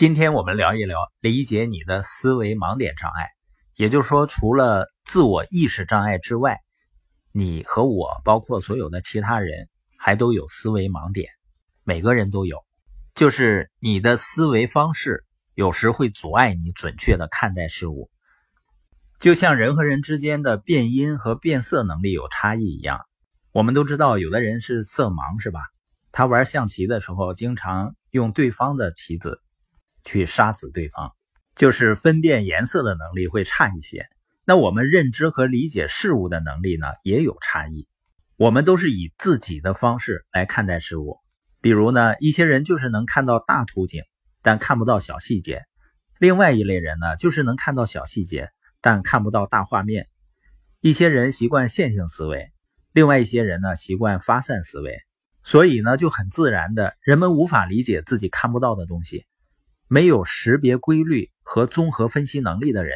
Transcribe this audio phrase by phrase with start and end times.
[0.00, 3.28] 今天我们聊一聊理解你的思维盲点障碍，
[3.76, 6.56] 也就是说，除了自我意识障碍之外，
[7.32, 9.68] 你和我，包括所有的其他人，
[9.98, 11.28] 还都有思维盲点，
[11.84, 12.64] 每个人都有，
[13.14, 18.10] 就是你的思维方式有时会阻碍你准确的看待事物，
[19.20, 23.00] 就像人和人之间的变音和变色能力有差异一样。
[23.52, 25.60] 我们都知道，有的人是色盲，是吧？
[26.10, 29.42] 他玩象棋的时候，经常用对方的棋子
[30.04, 31.12] 去杀死对方，
[31.54, 34.06] 就是分辨颜色的能力会差一些。
[34.44, 37.86] 那我们认知和理解事物的能力呢，也有差异。
[38.36, 41.18] 我们都是以自己的方式来看待事物。
[41.60, 44.02] 比如呢，一些人就是能看到大图景，
[44.42, 45.58] 但看不到小细节；
[46.18, 48.48] 另外一类人呢，就是能看到小细节，
[48.80, 50.08] 但看不到大画面。
[50.80, 52.50] 一些人习惯线性思维。
[52.92, 54.98] 另外一些人呢，习惯发散思维，
[55.44, 59.26] 所以呢，就很自然的，人们无法理解自己看不到的东西。
[59.92, 62.94] 没有识别规律和综合分析能力的人，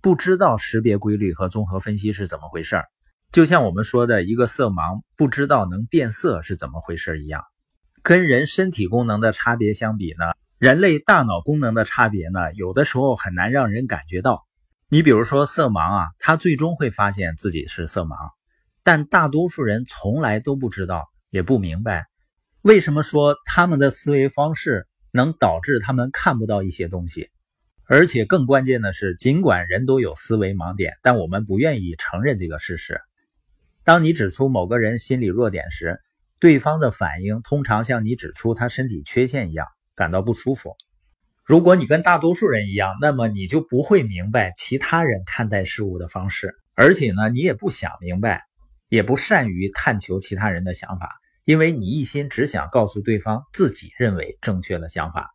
[0.00, 2.84] 不知道识别规律和综合分析是怎么回事儿。
[3.32, 7.42] 就像我们说的一个色盲不知道能变色是怎么回事一样。
[8.04, 14.46] 跟人身体功能的差别相比呢，人类大脑功能的差别呢，有的时候很难让人感觉到。
[14.88, 18.14] 你比如说色盲啊，他最终会发现自己是色盲。
[18.84, 22.06] 但大多数人从来都不知道，也不明白，
[22.62, 27.30] 为什么说他们的思维方式能导致他们看不到一些东西。
[27.84, 33.00] 而且更关键的是，尽管人都有思维盲点，但我们不愿意承认这个事实。
[33.84, 36.00] 当你指出某个人心理弱点时，
[36.38, 40.76] 对方的反应通常像你指出他身体缺陷一样，感到不舒服。
[41.44, 48.44] 如果你跟大多数人一样，那么你就不会明白其他人看待事物的方式，而且呢，你也不想明白。
[48.88, 55.30] 也不善于探求其他人的想法，因为你一心只想告诉对方自己认为正确的想法。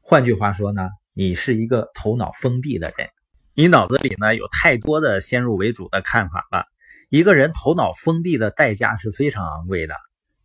[0.00, 3.08] 换句话说呢，你是一个头脑封闭的人，
[3.54, 6.64] 你脑子里呢有太多的先入为主的看法了。
[7.08, 9.94] 一个人头脑封闭的代价是非常昂贵的，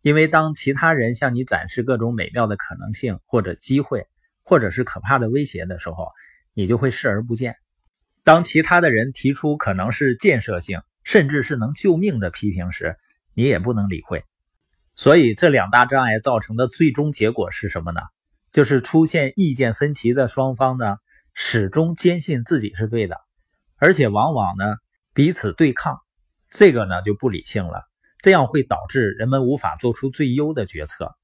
[0.02, 4.06] 因为当其他人向你展示各种美妙的可能性或者机会，
[4.42, 6.08] 或者是可怕的威胁的时候，
[6.52, 7.56] 你就会视而不见。
[8.22, 10.80] 当其他的人提出可能是建设性。
[11.06, 12.96] 甚至是能救命的批评时，
[13.34, 14.24] 你也不能理会。
[14.96, 18.00] 所以这两大障碍造成的最终结果是什么呢？
[18.52, 20.98] 就是出现意见分歧的双方呢，
[21.32, 23.16] 始终坚信自己是对的，
[23.76, 24.76] 而且往往呢
[25.12, 25.98] 彼此对抗。
[26.50, 27.82] 这个呢就不理性了，
[28.22, 31.16] 这样会导致人们无法做出最优的决策。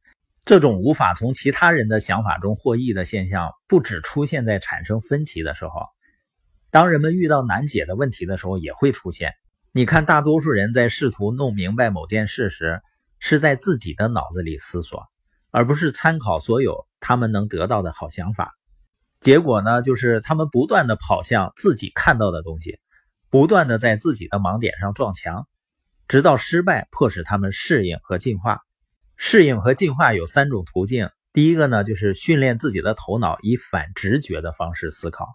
[0.44, 5.87] 这种无法从其他人的想法中获益的现象，不只出现在产生分歧的时候，
[6.72, 9.34] 当人们遇到难解的问题的时候也会出现。
[9.70, 12.81] 你看，大多数人在试图弄明白某件事时，
[13.20, 15.04] 是在自己的脑子里思索，
[15.53, 18.56] 而不是参考所有他们能得到的好想法。
[19.20, 22.81] 结果呢，就是他们不断的跑向自己看到的东西，
[23.28, 25.47] 不断的在自己的盲点上撞墙，
[26.08, 28.62] 直到失败迫使他们适应和进化。
[29.16, 35.26] 适应和进化有三种途径，第一个呢，就是训练自己的头脑以反直觉的方式思考，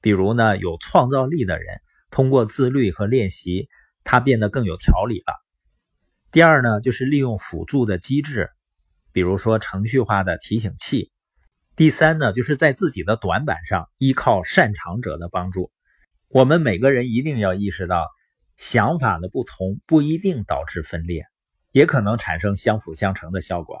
[0.00, 1.80] 比如呢，有创造力的人。
[2.10, 3.68] 通过自律和练习，
[4.02, 5.34] 他变得更有条理了。
[6.32, 8.50] 第二呢，就是利用辅助的机制，
[9.12, 11.10] 比如说程序化的提醒器。
[11.74, 15.72] 第三呢，就是在自己的短板上依靠擅长者的帮助。
[16.28, 18.06] 我们每个人一定要意识到，
[18.56, 21.24] 想法的不同不一定导致分裂，
[21.72, 23.80] 也可能产生相辅相成的效果。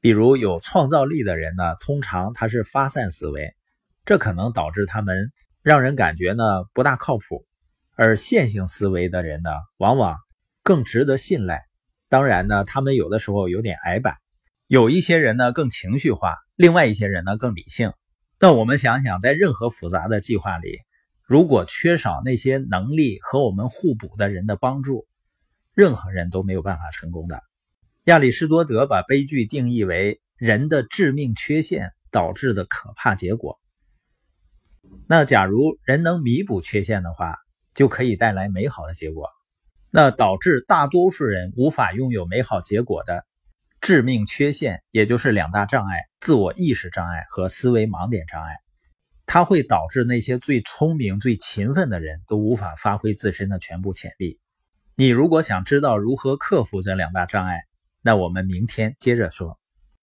[0.00, 3.54] 比如有创造力的人呢，通常他是发散思维，
[4.04, 5.32] 这可能导致他们
[5.62, 7.46] 让人感觉呢不大靠谱。
[7.94, 10.18] 而线性思维的人呢，往往
[10.62, 11.62] 更值得信赖。
[12.10, 14.16] 当然呢，他们有的时候有点矮板。
[14.66, 17.92] 有一些人呢更情绪化，另外一些人呢更理性。
[18.40, 20.80] 那我们想想，在任何复杂的计划里，
[21.24, 25.06] 如果缺少那些能力和我们互补的人的帮助，
[25.72, 27.40] 任何人都没有办法成功的。
[28.04, 33.60] 亚里士多德把悲剧定义为人的致命缺陷导致的可怕结果。
[35.06, 37.36] 那假如人能弥补缺陷的话，
[37.72, 39.28] 就可以带来美好的结果。
[39.90, 43.26] 那导致大多数人无法拥有美好结果的
[43.80, 48.56] 致命缺陷，也就是两大障碍：自我意识障碍和思维盲点障碍。
[49.26, 54.40] 它会导致那些最聪明、最勤奋的人都无法发挥自身的全部潜力。
[54.96, 57.60] 你如果想知道如何克服这两大障碍，
[58.02, 59.59] 那我们明天接着说。